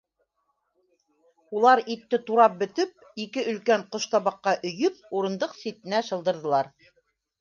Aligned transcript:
Улар 1.59 1.81
итте 1.95 2.19
турап 2.29 2.55
бөтөп, 2.63 2.95
ике 3.25 3.43
өлкән 3.53 3.83
ҡоштабаҡҡа 3.97 4.57
өйөп, 4.71 4.99
урындыҡ 5.21 5.55
ситенә 5.63 6.01
шылдырҙылар. 6.09 6.73